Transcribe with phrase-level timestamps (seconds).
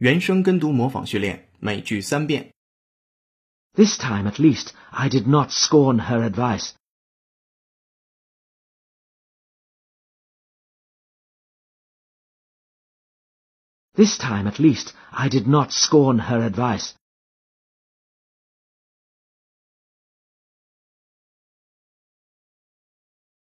[0.00, 2.52] 原声跟读模仿训练，每句三遍。
[3.74, 6.72] This time at least I did not scorn her advice.
[13.94, 16.92] This time at least I did not scorn her advice.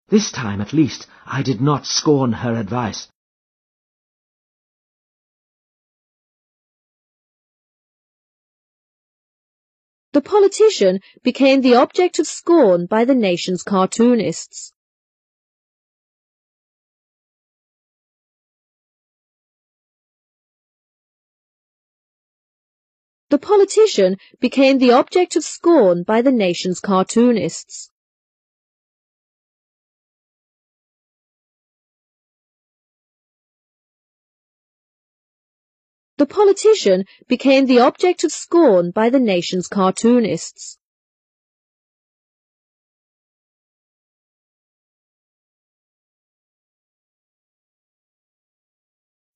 [0.09, 3.09] This time at least I did not scorn her advice.
[10.16, 14.72] The politician became the object of scorn by the nation's cartoonists.
[23.28, 27.92] The politician became the object of scorn by the nation's cartoonists.
[36.18, 40.78] The politician became the object of scorn by the nation's cartoonists.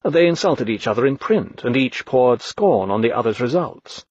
[0.05, 4.05] They insulted each other in print, and each poured scorn on the other's results.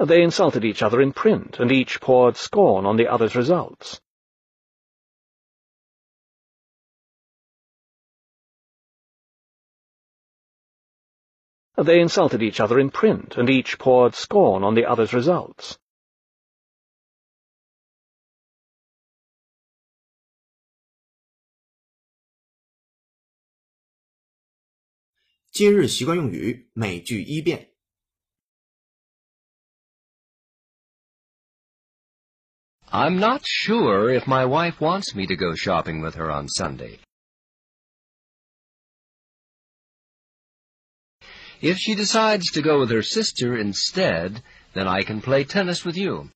[0.00, 4.00] They insulted each other in print, and each poured scorn on the other's results.
[11.77, 15.77] They insulted each other in print, and each poured scorn on the other's results.
[25.51, 27.73] “今日习惯用语”每句一遍。
[32.93, 36.99] I'm not sure if my wife wants me to go shopping with her on Sunday.
[41.61, 44.41] If she decides to go with her sister instead,
[44.73, 46.29] then I can play tennis with you.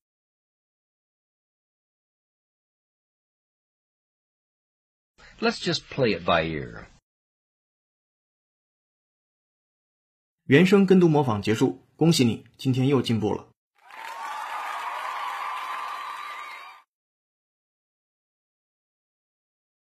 [5.39, 6.87] Let's just play it by ear.
[10.45, 13.49] 原声跟读模仿结束，恭喜你，今天又进步了。